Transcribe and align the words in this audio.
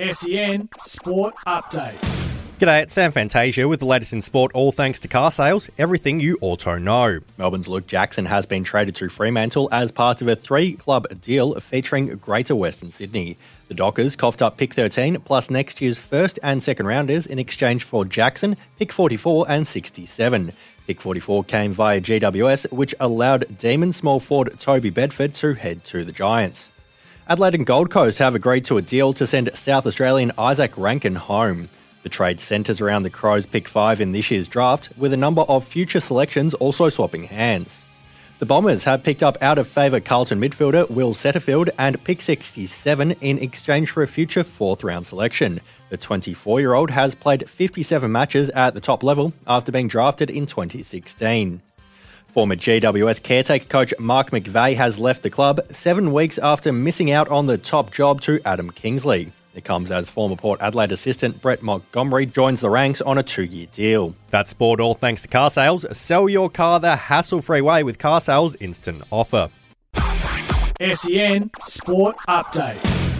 SEN 0.00 0.70
Sport 0.80 1.34
Update. 1.46 1.98
G'day, 2.58 2.82
it's 2.82 2.94
Sam 2.94 3.12
Fantasia 3.12 3.68
with 3.68 3.80
the 3.80 3.86
latest 3.86 4.14
in 4.14 4.22
sport, 4.22 4.50
all 4.54 4.72
thanks 4.72 4.98
to 5.00 5.08
car 5.08 5.30
sales, 5.30 5.68
everything 5.76 6.20
you 6.20 6.38
auto 6.40 6.78
know. 6.78 7.20
Melbourne's 7.36 7.68
Luke 7.68 7.86
Jackson 7.86 8.24
has 8.24 8.46
been 8.46 8.64
traded 8.64 8.94
to 8.96 9.10
Fremantle 9.10 9.68
as 9.70 9.92
part 9.92 10.22
of 10.22 10.28
a 10.28 10.36
three 10.36 10.72
club 10.72 11.06
deal 11.20 11.54
featuring 11.60 12.06
Greater 12.16 12.56
Western 12.56 12.90
Sydney. 12.90 13.36
The 13.68 13.74
Dockers 13.74 14.16
coughed 14.16 14.40
up 14.40 14.56
pick 14.56 14.72
13 14.72 15.20
plus 15.20 15.50
next 15.50 15.82
year's 15.82 15.98
first 15.98 16.38
and 16.42 16.62
second 16.62 16.86
rounders 16.86 17.26
in 17.26 17.38
exchange 17.38 17.84
for 17.84 18.06
Jackson, 18.06 18.56
pick 18.78 18.92
44 18.92 19.50
and 19.50 19.66
67. 19.66 20.52
Pick 20.86 20.98
44 20.98 21.44
came 21.44 21.72
via 21.72 22.00
GWS, 22.00 22.72
which 22.72 22.94
allowed 23.00 23.58
Demon 23.58 23.92
small 23.92 24.18
forward 24.18 24.58
Toby 24.58 24.88
Bedford 24.88 25.34
to 25.34 25.52
head 25.52 25.84
to 25.84 26.06
the 26.06 26.12
Giants. 26.12 26.70
Adelaide 27.28 27.54
and 27.54 27.66
Gold 27.66 27.90
Coast 27.90 28.18
have 28.18 28.34
agreed 28.34 28.64
to 28.64 28.76
a 28.76 28.82
deal 28.82 29.12
to 29.12 29.26
send 29.26 29.54
South 29.54 29.86
Australian 29.86 30.32
Izak 30.32 30.76
Rankine 30.76 31.14
home. 31.14 31.68
The 32.02 32.08
trade 32.08 32.40
centres 32.40 32.80
around 32.80 33.02
the 33.02 33.10
Crows 33.10 33.46
pick 33.46 33.68
5 33.68 34.00
in 34.00 34.12
this 34.12 34.30
year's 34.30 34.48
draft, 34.48 34.88
with 34.96 35.12
a 35.12 35.18
number 35.18 35.42
of 35.42 35.64
future 35.64 36.00
selections 36.00 36.54
also 36.54 36.88
swapping 36.88 37.24
hands. 37.24 37.84
The 38.38 38.46
Bombers 38.46 38.84
have 38.84 39.02
picked 39.02 39.22
up 39.22 39.36
out 39.42 39.58
of 39.58 39.68
favour 39.68 40.00
Carlton 40.00 40.40
midfielder 40.40 40.88
Will 40.88 41.12
Setterfield 41.12 41.68
and 41.78 42.02
pick 42.04 42.22
67 42.22 43.12
in 43.20 43.38
exchange 43.38 43.90
for 43.90 44.02
a 44.02 44.06
future 44.06 44.42
fourth 44.42 44.82
round 44.82 45.06
selection. 45.06 45.60
The 45.90 45.98
24 45.98 46.60
year 46.60 46.72
old 46.72 46.90
has 46.90 47.14
played 47.14 47.48
57 47.50 48.10
matches 48.10 48.48
at 48.50 48.72
the 48.72 48.80
top 48.80 49.02
level 49.02 49.34
after 49.46 49.70
being 49.70 49.88
drafted 49.88 50.30
in 50.30 50.46
2016. 50.46 51.60
Former 52.30 52.54
GWS 52.54 53.24
caretaker 53.24 53.64
coach 53.64 53.92
Mark 53.98 54.30
McVeigh 54.30 54.76
has 54.76 55.00
left 55.00 55.24
the 55.24 55.30
club 55.30 55.60
seven 55.72 56.12
weeks 56.12 56.38
after 56.38 56.72
missing 56.72 57.10
out 57.10 57.26
on 57.26 57.46
the 57.46 57.58
top 57.58 57.90
job 57.90 58.20
to 58.20 58.40
Adam 58.44 58.70
Kingsley. 58.70 59.32
It 59.52 59.64
comes 59.64 59.90
as 59.90 60.08
former 60.08 60.36
Port 60.36 60.60
Adelaide 60.60 60.92
assistant 60.92 61.42
Brett 61.42 61.60
Montgomery 61.60 62.26
joins 62.26 62.60
the 62.60 62.70
ranks 62.70 63.00
on 63.00 63.18
a 63.18 63.24
two 63.24 63.42
year 63.42 63.66
deal. 63.72 64.14
That's 64.30 64.50
sport 64.50 64.78
all 64.78 64.94
thanks 64.94 65.22
to 65.22 65.28
car 65.28 65.50
sales. 65.50 65.84
Sell 65.96 66.28
your 66.28 66.48
car 66.48 66.78
the 66.78 66.94
hassle 66.94 67.40
free 67.42 67.62
way 67.62 67.82
with 67.82 67.98
car 67.98 68.20
sales 68.20 68.54
instant 68.60 69.02
offer. 69.10 69.50
SEN 70.80 71.50
Sport 71.64 72.16
Update. 72.28 73.19